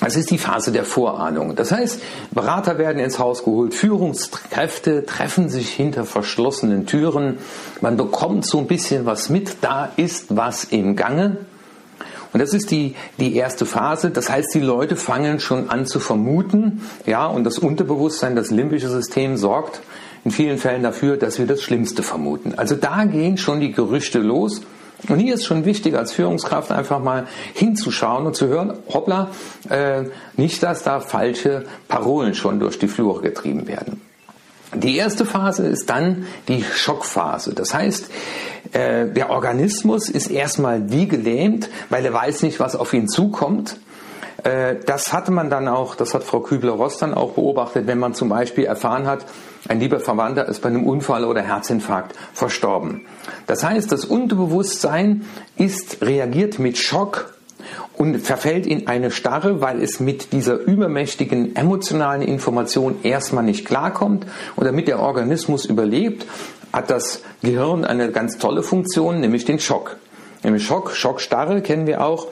das 0.00 0.16
ist 0.16 0.30
die 0.30 0.38
Phase 0.38 0.72
der 0.72 0.86
Vorahnung. 0.86 1.54
Das 1.54 1.70
heißt, 1.70 2.00
Berater 2.30 2.78
werden 2.78 2.98
ins 2.98 3.18
Haus 3.18 3.44
geholt, 3.44 3.74
Führungskräfte 3.74 5.04
treffen 5.04 5.50
sich 5.50 5.68
hinter 5.68 6.06
verschlossenen 6.06 6.86
Türen, 6.86 7.36
man 7.82 7.98
bekommt 7.98 8.46
so 8.46 8.56
ein 8.56 8.66
bisschen 8.66 9.04
was 9.04 9.28
mit, 9.28 9.58
da 9.60 9.90
ist 9.96 10.34
was 10.34 10.64
im 10.64 10.96
Gange. 10.96 11.36
Und 12.32 12.40
das 12.40 12.54
ist 12.54 12.70
die, 12.70 12.94
die 13.18 13.36
erste 13.36 13.66
Phase. 13.66 14.10
Das 14.10 14.30
heißt, 14.30 14.54
die 14.54 14.60
Leute 14.60 14.96
fangen 14.96 15.40
schon 15.40 15.68
an 15.68 15.84
zu 15.84 16.00
vermuten, 16.00 16.80
ja, 17.04 17.26
und 17.26 17.44
das 17.44 17.58
Unterbewusstsein, 17.58 18.34
das 18.34 18.50
limbische 18.50 18.88
System 18.88 19.36
sorgt 19.36 19.82
in 20.24 20.30
vielen 20.30 20.58
Fällen 20.58 20.82
dafür, 20.82 21.16
dass 21.16 21.38
wir 21.38 21.46
das 21.46 21.62
Schlimmste 21.62 22.02
vermuten. 22.02 22.54
Also 22.56 22.74
da 22.76 23.04
gehen 23.04 23.36
schon 23.36 23.60
die 23.60 23.72
Gerüchte 23.72 24.18
los. 24.18 24.62
Und 25.08 25.18
hier 25.18 25.34
ist 25.34 25.44
schon 25.44 25.66
wichtig, 25.66 25.96
als 25.96 26.12
Führungskraft 26.12 26.72
einfach 26.72 26.98
mal 26.98 27.26
hinzuschauen 27.52 28.26
und 28.26 28.34
zu 28.34 28.46
hören, 28.46 28.72
hoppla, 28.88 29.30
äh, 29.68 30.04
nicht, 30.36 30.62
dass 30.62 30.82
da 30.82 31.00
falsche 31.00 31.66
Parolen 31.88 32.34
schon 32.34 32.58
durch 32.58 32.78
die 32.78 32.88
Flure 32.88 33.20
getrieben 33.20 33.68
werden. 33.68 34.00
Die 34.74 34.96
erste 34.96 35.24
Phase 35.26 35.66
ist 35.66 35.90
dann 35.90 36.26
die 36.48 36.64
Schockphase. 36.64 37.54
Das 37.54 37.74
heißt, 37.74 38.10
äh, 38.72 39.06
der 39.06 39.30
Organismus 39.30 40.08
ist 40.08 40.28
erstmal 40.28 40.90
wie 40.90 41.06
gelähmt, 41.06 41.68
weil 41.90 42.04
er 42.04 42.12
weiß 42.12 42.42
nicht, 42.42 42.58
was 42.58 42.74
auf 42.74 42.92
ihn 42.92 43.08
zukommt. 43.08 43.76
Äh, 44.44 44.76
das 44.86 45.12
hatte 45.12 45.32
man 45.32 45.50
dann 45.50 45.66
auch, 45.66 45.96
das 45.96 46.14
hat 46.14 46.22
Frau 46.22 46.40
Kübler-Ross 46.40 46.98
dann 46.98 47.14
auch 47.14 47.32
beobachtet, 47.32 47.86
wenn 47.86 47.98
man 47.98 48.14
zum 48.14 48.28
Beispiel 48.28 48.64
erfahren 48.64 49.06
hat, 49.06 49.24
ein 49.66 49.80
lieber 49.80 49.98
Verwandter 49.98 50.46
ist 50.46 50.60
bei 50.60 50.68
einem 50.68 50.86
Unfall 50.86 51.24
oder 51.24 51.42
Herzinfarkt 51.42 52.14
verstorben. 52.34 53.06
Das 53.46 53.64
heißt, 53.64 53.90
das 53.90 54.04
Unterbewusstsein 54.04 55.24
ist 55.56 56.02
reagiert 56.02 56.58
mit 56.58 56.76
Schock 56.76 57.34
und 57.96 58.18
verfällt 58.18 58.66
in 58.66 58.88
eine 58.88 59.10
Starre, 59.10 59.62
weil 59.62 59.82
es 59.82 60.00
mit 60.00 60.32
dieser 60.32 60.58
übermächtigen 60.58 61.56
emotionalen 61.56 62.20
Information 62.20 62.96
erstmal 63.02 63.44
nicht 63.44 63.64
klarkommt. 63.64 64.26
Und 64.56 64.66
damit 64.66 64.86
der 64.86 65.00
Organismus 65.00 65.64
überlebt, 65.64 66.26
hat 66.72 66.90
das 66.90 67.22
Gehirn 67.42 67.84
eine 67.84 68.10
ganz 68.10 68.36
tolle 68.36 68.62
Funktion, 68.62 69.20
nämlich 69.20 69.44
den 69.46 69.60
Schock. 69.60 69.96
Nämlich 70.42 70.66
Schock, 70.66 70.90
Schockstarre 70.90 71.62
kennen 71.62 71.86
wir 71.86 72.04
auch. 72.04 72.26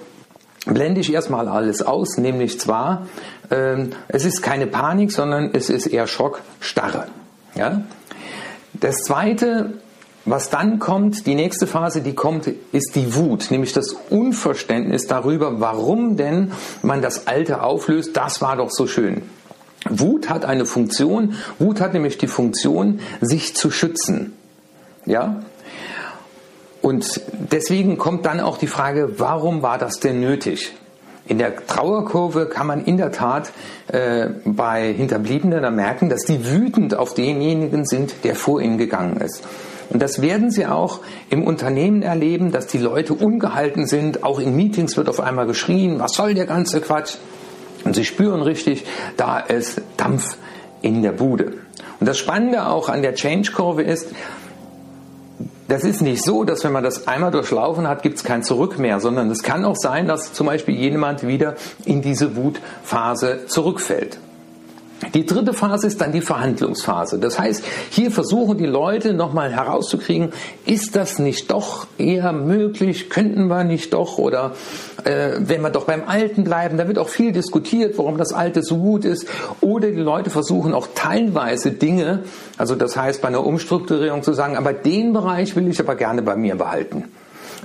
Blende 0.66 1.00
ich 1.00 1.12
erstmal 1.12 1.48
alles 1.48 1.82
aus, 1.82 2.18
nämlich 2.18 2.60
zwar, 2.60 3.06
äh, 3.50 3.86
es 4.08 4.24
ist 4.24 4.42
keine 4.42 4.66
Panik, 4.66 5.12
sondern 5.12 5.50
es 5.52 5.70
ist 5.70 5.86
eher 5.86 6.06
Schockstarre. 6.06 7.06
Ja? 7.54 7.82
Das 8.74 8.98
zweite 8.98 9.74
was 10.24 10.50
dann 10.50 10.78
kommt, 10.78 11.26
die 11.26 11.34
nächste 11.34 11.66
Phase, 11.66 12.00
die 12.00 12.14
kommt, 12.14 12.46
ist 12.70 12.94
die 12.94 13.14
Wut, 13.16 13.50
nämlich 13.50 13.72
das 13.72 13.96
Unverständnis 14.08 15.08
darüber, 15.08 15.60
warum 15.60 16.16
denn 16.16 16.52
man 16.82 17.02
das 17.02 17.26
Alte 17.26 17.62
auflöst. 17.62 18.16
Das 18.16 18.40
war 18.40 18.56
doch 18.56 18.70
so 18.70 18.86
schön. 18.86 19.22
Wut 19.88 20.28
hat 20.28 20.44
eine 20.44 20.64
Funktion. 20.64 21.34
Wut 21.58 21.80
hat 21.80 21.92
nämlich 21.92 22.18
die 22.18 22.28
Funktion, 22.28 23.00
sich 23.20 23.56
zu 23.56 23.72
schützen. 23.72 24.32
Ja? 25.06 25.42
Und 26.82 27.20
deswegen 27.30 27.96
kommt 27.96 28.26
dann 28.26 28.40
auch 28.40 28.58
die 28.58 28.66
Frage, 28.66 29.18
warum 29.18 29.62
war 29.62 29.78
das 29.78 30.00
denn 30.00 30.20
nötig? 30.20 30.74
In 31.26 31.38
der 31.38 31.54
Trauerkurve 31.66 32.46
kann 32.46 32.66
man 32.66 32.84
in 32.84 32.96
der 32.96 33.12
Tat 33.12 33.52
äh, 33.86 34.28
bei 34.44 34.92
Hinterbliebenen 34.92 35.74
merken, 35.74 36.08
dass 36.08 36.24
die 36.24 36.50
wütend 36.50 36.96
auf 36.96 37.14
denjenigen 37.14 37.86
sind, 37.86 38.24
der 38.24 38.34
vor 38.34 38.60
ihnen 38.60 38.76
gegangen 38.76 39.18
ist. 39.18 39.46
Und 39.90 40.02
das 40.02 40.20
werden 40.20 40.50
Sie 40.50 40.66
auch 40.66 41.00
im 41.30 41.44
Unternehmen 41.44 42.02
erleben, 42.02 42.50
dass 42.50 42.66
die 42.66 42.78
Leute 42.78 43.14
ungehalten 43.14 43.86
sind. 43.86 44.24
Auch 44.24 44.40
in 44.40 44.56
Meetings 44.56 44.96
wird 44.96 45.08
auf 45.08 45.20
einmal 45.20 45.46
geschrien, 45.46 46.00
was 46.00 46.14
soll 46.14 46.34
der 46.34 46.46
ganze 46.46 46.80
Quatsch? 46.80 47.16
Und 47.84 47.94
Sie 47.94 48.04
spüren 48.04 48.42
richtig, 48.42 48.84
da 49.16 49.38
ist 49.38 49.80
Dampf 49.96 50.36
in 50.80 51.02
der 51.02 51.12
Bude. 51.12 51.52
Und 52.00 52.08
das 52.08 52.18
Spannende 52.18 52.66
auch 52.66 52.88
an 52.88 53.02
der 53.02 53.14
Change-Kurve 53.14 53.82
ist, 53.82 54.08
das 55.72 55.84
ist 55.84 56.02
nicht 56.02 56.22
so, 56.22 56.44
dass 56.44 56.64
wenn 56.64 56.72
man 56.72 56.84
das 56.84 57.08
einmal 57.08 57.30
durchlaufen 57.30 57.88
hat, 57.88 58.02
gibt 58.02 58.18
es 58.18 58.24
kein 58.24 58.42
Zurück 58.42 58.78
mehr, 58.78 59.00
sondern 59.00 59.30
es 59.30 59.42
kann 59.42 59.64
auch 59.64 59.74
sein, 59.74 60.06
dass 60.06 60.34
zum 60.34 60.46
Beispiel 60.46 60.74
jemand 60.74 61.26
wieder 61.26 61.56
in 61.86 62.02
diese 62.02 62.36
Wutphase 62.36 63.46
zurückfällt. 63.46 64.18
Die 65.14 65.26
dritte 65.26 65.52
Phase 65.52 65.86
ist 65.86 66.00
dann 66.00 66.12
die 66.12 66.20
Verhandlungsphase. 66.20 67.18
Das 67.18 67.38
heißt, 67.38 67.64
hier 67.90 68.10
versuchen 68.10 68.58
die 68.58 68.66
Leute 68.66 69.12
nochmal 69.12 69.52
herauszukriegen, 69.52 70.32
ist 70.64 70.96
das 70.96 71.18
nicht 71.18 71.50
doch 71.50 71.86
eher 71.98 72.32
möglich, 72.32 73.10
könnten 73.10 73.48
wir 73.48 73.64
nicht 73.64 73.92
doch 73.92 74.18
oder 74.18 74.52
äh, 75.04 75.32
wenn 75.38 75.62
wir 75.62 75.70
doch 75.70 75.84
beim 75.84 76.04
Alten 76.06 76.44
bleiben, 76.44 76.78
da 76.78 76.86
wird 76.86 76.98
auch 76.98 77.08
viel 77.08 77.32
diskutiert, 77.32 77.98
warum 77.98 78.16
das 78.16 78.32
Alte 78.32 78.62
so 78.62 78.78
gut 78.78 79.04
ist. 79.04 79.26
Oder 79.60 79.90
die 79.90 80.00
Leute 80.00 80.30
versuchen 80.30 80.74
auch 80.74 80.88
teilweise 80.94 81.72
Dinge, 81.72 82.20
also 82.56 82.74
das 82.74 82.96
heißt 82.96 83.20
bei 83.22 83.28
einer 83.28 83.44
Umstrukturierung 83.44 84.22
zu 84.22 84.32
sagen, 84.32 84.56
aber 84.56 84.72
den 84.72 85.12
Bereich 85.12 85.56
will 85.56 85.68
ich 85.68 85.80
aber 85.80 85.96
gerne 85.96 86.22
bei 86.22 86.36
mir 86.36 86.54
behalten. 86.54 87.04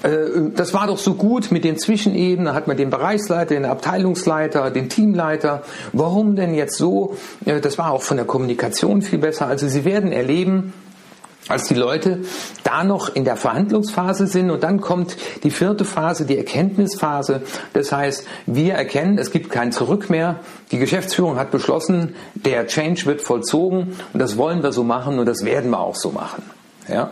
Äh, 0.04 0.51
das 0.56 0.74
war 0.74 0.88
doch 0.88 0.98
so 0.98 1.16
gut 1.16 1.51
mit 1.51 1.63
den 1.63 1.77
Zwischenebenen, 1.77 2.54
hat 2.54 2.68
man 2.68 2.77
den 2.77 2.89
Bereichsleiter, 2.89 3.56
den 3.56 3.66
Abteilungsleiter, 3.66 4.72
den 4.72 4.89
Teamleiter. 4.89 5.63
Warum 5.94 6.36
denn 6.36 6.54
jetzt 6.54 6.77
so? 6.77 7.16
Das 7.46 7.77
war 7.77 7.92
auch 7.92 8.01
von 8.01 8.18
der 8.18 8.25
Kommunikation 8.25 9.01
viel 9.01 9.20
besser. 9.20 9.48
Also 9.48 9.68
Sie 9.68 9.86
werden 9.86 10.12
erleben, 10.12 10.74
als 11.48 11.68
die 11.68 11.75
Leute 11.75 12.22
da 12.63 12.84
noch 12.84 13.16
in 13.16 13.24
der 13.24 13.38
Verhandlungsphase 13.38 14.27
sind 14.27 14.51
und 14.51 14.63
dann 14.63 14.82
kommt 14.82 15.18
die 15.44 15.51
vierte 15.51 15.86
Phase, 15.86 16.25
die 16.25 16.38
Erkenntnisphase. 16.38 17.42
Das 17.74 17.92
heißt, 17.92 18.25
wir 18.46 18.74
erkennen, 18.74 19.18
es 19.18 19.32
gibt 19.32 19.50
kein 19.50 19.72
Zurück 19.72 20.10
mehr. 20.10 20.42
Die 20.72 20.77
Geschäftsführung 20.77 21.38
hat 21.38 21.51
beschlossen, 21.51 22.16
der 22.34 22.68
Change 22.68 23.06
wird 23.06 23.22
vollzogen 23.22 23.96
und 24.13 24.20
das 24.20 24.38
wollen 24.38 24.62
wir 24.62 24.72
so 24.72 24.84
machen 24.84 25.20
und 25.20 25.25
das 25.25 25.46
werden 25.46 25.72
wir 25.72 25.80
auch 25.80 25.96
so 25.96 26.12
machen. 26.12 26.44
Ja? 26.89 27.12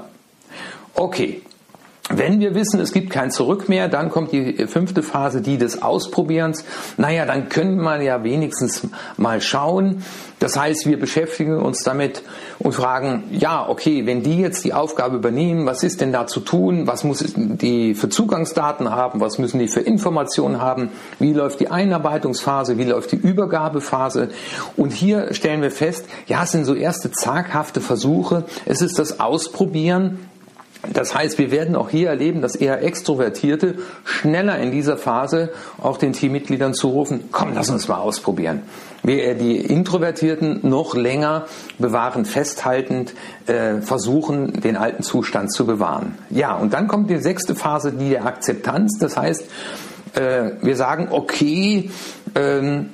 Okay. 0.94 1.42
Wenn 2.10 2.40
wir 2.40 2.54
wissen, 2.54 2.80
es 2.80 2.92
gibt 2.92 3.10
kein 3.10 3.32
Zurück 3.32 3.68
mehr, 3.68 3.88
dann 3.88 4.12
kommt 4.12 4.32
die 4.32 4.68
fünfte 4.68 5.02
Phase, 5.02 5.42
die 5.42 5.58
des 5.58 5.82
Ausprobierens. 5.82 6.64
Naja, 6.98 7.26
dann 7.26 7.50
können 7.50 7.82
wir 7.82 8.00
ja 8.00 8.24
wenigstens 8.24 8.88
mal 9.18 9.42
schauen. 9.42 10.04
Das 10.38 10.56
heißt, 10.56 10.86
wir 10.86 11.00
beschäftigen 11.00 11.58
uns 11.58 11.82
damit 11.82 12.22
und 12.60 12.74
fragen, 12.74 13.24
ja, 13.32 13.68
okay, 13.68 14.06
wenn 14.06 14.22
die 14.22 14.40
jetzt 14.40 14.64
die 14.66 14.74
Aufgabe 14.74 15.16
übernehmen, 15.16 15.66
was 15.66 15.82
ist 15.82 16.00
denn 16.00 16.12
da 16.12 16.28
zu 16.28 16.42
tun? 16.42 16.86
Was 16.86 17.04
muss 17.04 17.24
die 17.36 17.96
für 17.96 18.10
Zugangsdaten 18.10 18.92
haben? 18.92 19.20
Was 19.20 19.40
müssen 19.40 19.58
die 19.58 19.68
für 19.68 19.80
Informationen 19.80 20.62
haben? 20.62 20.90
Wie 21.18 21.34
läuft 21.34 21.60
die 21.60 21.70
Einarbeitungsphase? 21.70 22.78
Wie 22.78 22.84
läuft 22.84 23.14
die 23.14 23.18
Übergabephase? 23.18 24.30
Und 24.78 24.94
hier 24.94 25.34
stellen 25.34 25.64
wir 25.64 25.72
fest, 25.72 26.06
ja, 26.28 26.44
es 26.44 26.52
sind 26.52 26.66
so 26.66 26.76
erste 26.76 27.10
zaghafte 27.10 27.82
Versuche. 27.82 28.44
Es 28.66 28.84
ist 28.84 29.00
das 29.00 29.20
Ausprobieren 29.20 30.20
das 30.94 31.16
heißt, 31.16 31.38
wir 31.38 31.52
werden 31.52 31.76
auch 31.76 31.90
hier 31.90 32.10
erleben, 32.10 32.42
dass 32.42 32.56
eher 32.56 32.84
Extrovertierte 32.84 33.76
schneller 34.04 34.58
in 34.60 34.72
dieser 34.72 34.98
Phase 34.98 35.52
auch 35.82 35.98
den 35.98 36.14
Teammitgliedern 36.14 36.74
zurufen, 36.74 37.26
komm, 37.32 37.54
lass 37.54 37.70
uns 37.70 37.88
mal 37.88 37.98
ausprobieren. 37.98 38.64
Wir 39.04 39.36
die 39.36 39.58
Introvertierten 39.58 40.62
noch 40.64 40.96
länger 40.96 41.46
bewahren, 41.78 42.26
festhaltend 42.26 43.14
äh, 43.46 43.82
versuchen, 43.82 44.62
den 44.62 44.78
alten 44.78 45.04
Zustand 45.04 45.54
zu 45.54 45.66
bewahren. 45.66 46.18
Ja, 46.30 46.56
und 46.56 46.74
dann 46.74 46.88
kommt 46.88 47.10
die 47.10 47.18
sechste 47.18 47.56
Phase, 47.56 47.92
die 47.92 48.10
der 48.10 48.26
Akzeptanz. 48.26 48.98
Das 49.00 49.16
heißt, 49.16 49.44
äh, 50.16 50.52
wir 50.62 50.76
sagen, 50.76 51.10
okay, 51.12 51.92
ähm, 52.34 52.90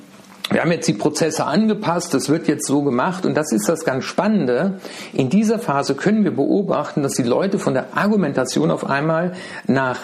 wir 0.51 0.61
haben 0.61 0.71
jetzt 0.71 0.87
die 0.87 0.93
Prozesse 0.93 1.45
angepasst, 1.45 2.13
das 2.13 2.29
wird 2.29 2.47
jetzt 2.47 2.67
so 2.67 2.81
gemacht 2.83 3.25
und 3.25 3.35
das 3.35 3.51
ist 3.51 3.69
das 3.69 3.85
ganz 3.85 4.03
Spannende. 4.03 4.79
In 5.13 5.29
dieser 5.29 5.59
Phase 5.59 5.95
können 5.95 6.25
wir 6.25 6.35
beobachten, 6.35 7.03
dass 7.03 7.13
die 7.13 7.23
Leute 7.23 7.57
von 7.57 7.73
der 7.73 7.97
Argumentation 7.97 8.69
auf 8.69 8.85
einmal 8.85 9.33
nach 9.65 9.99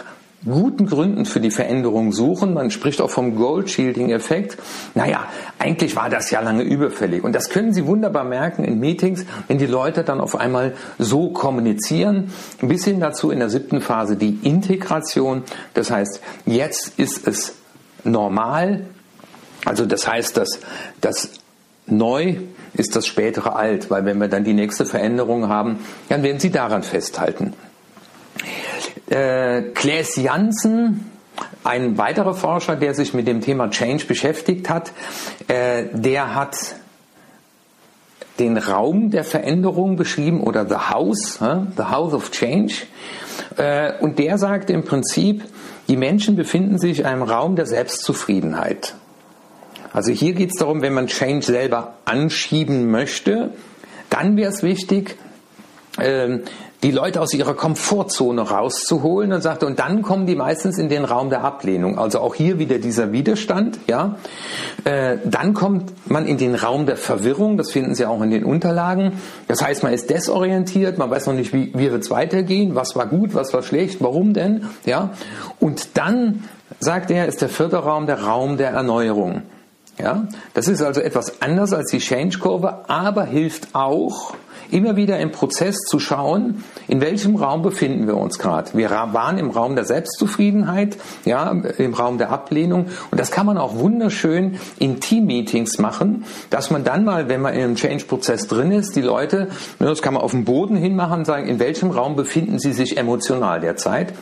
guten 0.46 0.86
Gründen 0.86 1.26
für 1.26 1.42
die 1.42 1.52
Veränderung 1.52 2.14
suchen. 2.14 2.54
Man 2.54 2.72
spricht 2.72 3.02
auch 3.02 3.10
vom 3.10 3.36
Gold-Shielding-Effekt. 3.36 4.58
Naja, 4.96 5.26
eigentlich 5.60 5.96
war 5.96 6.10
das 6.10 6.32
ja 6.32 6.40
lange 6.42 6.64
überfällig. 6.64 7.24
Und 7.24 7.34
das 7.34 7.50
können 7.50 7.74
Sie 7.74 7.86
wunderbar 7.86 8.24
merken 8.24 8.64
in 8.64 8.80
Meetings, 8.80 9.26
wenn 9.48 9.58
die 9.58 9.66
Leute 9.66 10.04
dann 10.04 10.22
auf 10.22 10.36
einmal 10.36 10.76
so 11.00 11.30
kommunizieren. 11.32 12.32
Bis 12.62 12.86
hin 12.86 13.00
dazu 13.00 13.32
in 13.32 13.40
der 13.40 13.50
siebten 13.50 13.82
Phase 13.82 14.16
die 14.16 14.40
Integration. 14.44 15.44
Das 15.74 15.92
heißt, 15.92 16.22
jetzt 16.46 16.98
ist 16.98 17.28
es 17.28 17.56
normal, 18.04 18.84
also 19.68 19.86
das 19.86 20.08
heißt, 20.08 20.38
dass 20.38 20.60
das 21.02 21.30
Neu 21.88 22.36
ist 22.74 22.96
das 22.96 23.06
spätere 23.08 23.56
Alt, 23.56 23.90
weil 23.90 24.06
wenn 24.06 24.18
wir 24.18 24.28
dann 24.28 24.44
die 24.44 24.54
nächste 24.54 24.86
Veränderung 24.86 25.50
haben, 25.50 25.80
dann 26.10 26.24
werden 26.24 26.40
Sie 26.40 26.52
daran 26.52 26.84
festhalten. 26.84 27.54
Äh, 29.10 29.64
Klaes 29.74 30.16
Janssen, 30.16 31.10
ein 31.64 31.98
weiterer 31.98 32.34
Forscher, 32.34 32.76
der 32.76 32.94
sich 32.94 33.14
mit 33.14 33.28
dem 33.28 33.42
Thema 33.42 33.70
Change 33.70 34.06
beschäftigt 34.06 34.70
hat, 34.70 34.92
äh, 35.48 35.86
der 35.94 36.36
hat 36.36 36.76
den 38.40 38.58
Raum 38.58 39.12
der 39.12 39.24
Veränderung 39.24 39.96
beschrieben 39.96 40.42
oder 40.42 40.68
the 40.68 40.76
house, 40.76 41.40
the 41.40 41.84
house 41.84 42.14
of 42.14 42.32
change. 42.32 42.84
Äh, 43.58 43.94
und 44.00 44.20
der 44.20 44.38
sagt 44.38 44.70
im 44.70 44.84
Prinzip, 44.84 45.44
die 45.88 45.98
Menschen 45.98 46.36
befinden 46.36 46.78
sich 46.78 47.00
in 47.00 47.06
einem 47.06 47.24
Raum 47.24 47.56
der 47.56 47.66
Selbstzufriedenheit. 47.66 48.96
Also 49.98 50.12
hier 50.12 50.34
geht 50.34 50.52
es 50.52 50.60
darum, 50.60 50.84
wenn 50.84 50.94
man 50.94 51.08
Change 51.08 51.44
selber 51.44 51.96
anschieben 52.06 52.92
möchte, 52.92 53.50
dann 54.12 54.38
wäre 54.38 54.52
es 54.52 54.62
wichtig, 54.62 55.18
ähm, 56.00 56.44
die 56.84 56.92
Leute 56.92 57.20
aus 57.20 57.34
ihrer 57.34 57.56
Komfortzone 57.56 58.44
rauszuholen 58.44 59.34
und 59.34 59.42
sagte, 59.42 59.66
und 59.66 59.80
dann 59.80 60.04
kommen 60.04 60.28
die 60.28 60.36
meistens 60.36 60.78
in 60.78 60.88
den 60.88 61.04
Raum 61.04 61.32
der 61.32 61.44
Ablehnung. 61.44 61.98
Also 61.98 62.20
auch 62.20 62.36
hier 62.36 62.60
wieder 62.60 62.78
dieser 62.78 63.12
Widerstand, 63.12 63.80
ja. 63.88 64.18
Äh, 64.84 65.18
dann 65.26 65.56
kommt 65.56 65.92
man 66.08 66.28
in 66.28 66.38
den 66.38 66.54
Raum 66.54 66.86
der 66.86 66.98
Verwirrung, 66.98 67.58
das 67.58 67.72
finden 67.72 67.96
Sie 67.96 68.06
auch 68.06 68.22
in 68.22 68.30
den 68.30 68.46
Unterlagen. 68.46 69.14
Das 69.48 69.64
heißt, 69.64 69.82
man 69.82 69.94
ist 69.94 70.12
desorientiert, 70.12 71.00
man 71.00 71.10
weiß 71.10 71.26
noch 71.26 71.34
nicht, 71.34 71.54
wie, 71.54 71.74
wie 71.74 71.92
wird 71.92 72.04
es 72.04 72.12
weitergehen, 72.12 72.76
was 72.76 72.96
war 72.96 73.08
gut, 73.08 73.34
was 73.34 73.52
war 73.52 73.64
schlecht, 73.64 73.98
warum 74.00 74.36
denn, 74.36 74.68
ja. 74.86 75.10
Und 75.60 75.98
dann, 75.98 76.44
sagt 76.80 77.10
er, 77.10 77.26
ist 77.26 77.42
der 77.42 77.50
vierte 77.50 77.78
Raum 77.78 78.06
der 78.06 78.22
Raum 78.22 78.58
der 78.58 78.70
Erneuerung. 78.70 79.42
Ja, 80.00 80.28
das 80.54 80.68
ist 80.68 80.84
also 80.84 81.02
etwas 81.02 81.42
anders 81.42 81.74
als 81.74 81.90
die 81.90 81.98
Change-Kurve, 81.98 82.88
aber 82.88 83.26
hilft 83.26 83.74
auch, 83.74 84.36
immer 84.72 84.96
wieder 84.96 85.20
im 85.20 85.32
Prozess 85.32 85.78
zu 85.88 86.00
schauen, 86.00 86.64
in 86.88 87.02
welchem 87.02 87.36
Raum 87.36 87.62
befinden 87.62 88.08
wir 88.08 88.18
uns 88.18 88.40
gerade. 88.40 88.72
Wir 88.74 88.90
waren 88.90 89.38
im 89.38 89.50
Raum 89.50 89.76
der 89.76 89.86
Selbstzufriedenheit, 89.86 90.98
ja, 91.26 91.50
im 91.50 91.94
Raum 91.94 92.18
der 92.18 92.32
Ablehnung. 92.32 92.88
Und 93.12 93.20
das 93.20 93.32
kann 93.32 93.46
man 93.46 93.58
auch 93.58 93.76
wunderschön 93.76 94.60
in 94.80 95.00
Team-Meetings 95.00 95.80
machen, 95.80 96.26
dass 96.50 96.70
man 96.70 96.84
dann 96.84 97.06
mal, 97.06 97.30
wenn 97.30 97.42
man 97.42 97.54
in 97.54 97.64
einem 97.64 97.76
Change-Prozess 97.76 98.48
drin 98.48 98.72
ist, 98.72 98.96
die 98.96 99.02
Leute, 99.02 99.48
ne, 99.80 99.88
das 99.88 100.02
kann 100.02 100.14
man 100.14 100.24
auf 100.24 100.32
dem 100.32 100.46
Boden 100.46 100.76
hinmachen, 100.76 101.26
sagen, 101.26 101.48
in 101.48 101.60
welchem 101.60 101.92
Raum 101.92 102.16
befinden 102.16 102.60
sie 102.60 102.74
sich 102.74 102.98
emotional 102.98 103.60
derzeit. 103.60 104.14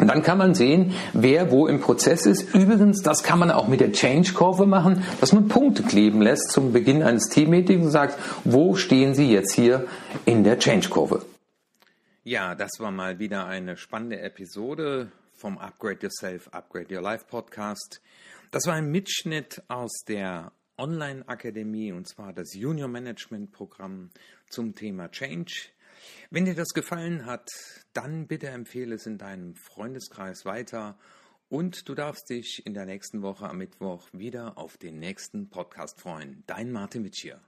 Und 0.00 0.08
dann 0.08 0.22
kann 0.22 0.38
man 0.38 0.54
sehen, 0.54 0.94
wer 1.12 1.50
wo 1.50 1.66
im 1.66 1.78
Prozess 1.78 2.24
ist. 2.24 2.54
Übrigens, 2.54 3.02
das 3.02 3.22
kann 3.22 3.38
man 3.38 3.50
auch 3.50 3.68
mit 3.68 3.80
der 3.80 3.92
Change-Kurve 3.92 4.64
machen, 4.64 5.04
dass 5.20 5.34
man 5.34 5.46
Punkte 5.48 5.82
kleben 5.82 6.22
lässt 6.22 6.50
zum 6.50 6.72
Beginn 6.72 7.02
eines 7.02 7.28
Team-Meetings 7.28 7.84
und 7.84 7.90
sagt, 7.90 8.18
wo 8.44 8.74
stehen 8.76 9.14
Sie 9.14 9.30
jetzt 9.30 9.52
hier 9.52 9.86
in 10.24 10.42
der 10.42 10.58
Change-Kurve? 10.58 11.26
Ja, 12.24 12.54
das 12.54 12.70
war 12.78 12.90
mal 12.90 13.18
wieder 13.18 13.44
eine 13.44 13.76
spannende 13.76 14.20
Episode 14.20 15.12
vom 15.34 15.58
Upgrade 15.58 15.98
Yourself, 16.00 16.48
Upgrade 16.48 16.94
Your 16.94 17.02
Life 17.02 17.26
Podcast. 17.28 18.00
Das 18.52 18.66
war 18.66 18.74
ein 18.74 18.90
Mitschnitt 18.90 19.62
aus 19.68 20.04
der 20.08 20.52
Online-Akademie 20.78 21.92
und 21.92 22.08
zwar 22.08 22.32
das 22.32 22.54
Junior 22.54 22.88
Management 22.88 23.52
Programm 23.52 24.08
zum 24.48 24.74
Thema 24.74 25.10
Change. 25.10 25.52
Wenn 26.30 26.44
dir 26.44 26.54
das 26.54 26.68
gefallen 26.68 27.26
hat, 27.26 27.48
dann 27.92 28.26
bitte 28.26 28.48
empfehle 28.48 28.94
es 28.94 29.06
in 29.06 29.18
deinem 29.18 29.54
Freundeskreis 29.56 30.44
weiter 30.44 30.98
und 31.48 31.88
du 31.88 31.94
darfst 31.94 32.30
dich 32.30 32.62
in 32.64 32.74
der 32.74 32.86
nächsten 32.86 33.22
Woche 33.22 33.48
am 33.48 33.58
Mittwoch 33.58 34.08
wieder 34.12 34.56
auf 34.56 34.76
den 34.76 34.98
nächsten 34.98 35.50
Podcast 35.50 36.00
freuen. 36.00 36.44
Dein 36.46 36.70
Martin 36.70 37.04
Witsch 37.04 37.22
hier. 37.22 37.40